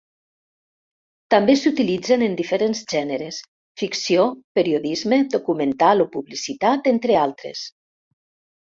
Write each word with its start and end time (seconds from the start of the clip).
També 1.33 1.55
s'utilitzen 1.63 2.23
en 2.29 2.39
diferents 2.39 2.81
gèneres: 2.95 3.43
ficció, 3.83 4.27
periodisme, 4.61 5.23
documental 5.39 6.05
o 6.07 6.11
publicitat, 6.19 6.95
entre 6.97 7.25
altres. 7.29 7.67